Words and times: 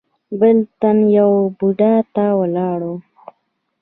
بل 0.39 0.57
تن 0.81 0.97
يوه 1.17 1.41
بوډا 1.57 1.93
ته 2.15 2.25
ولاړ 2.39 2.79
و. 2.89 2.93